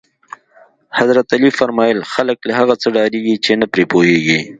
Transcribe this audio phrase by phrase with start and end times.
[0.99, 4.39] حضرت علی فرمایل: خلک له هغه څه ډارېږي چې نه پرې پوهېږي.